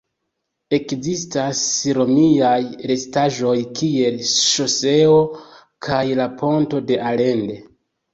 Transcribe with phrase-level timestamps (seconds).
[0.75, 1.59] Ekzistas
[1.97, 2.61] romiaj
[2.91, 5.19] restaĵoj kiel ŝoseo
[5.89, 7.61] kaj la ponto de Allende.